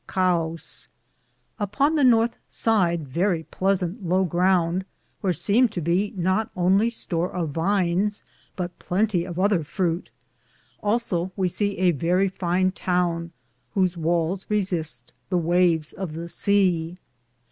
[0.07, 0.87] ^
[1.59, 4.83] Upon the northe side verrie pleasante lowe grounde,
[5.23, 8.23] wheare semed to be not only store of vines,
[8.55, 10.09] but plentie of other frute.
[10.81, 13.29] Also we se a verrie fine toune,
[13.75, 16.97] whose wales Resiste the waves of the sea.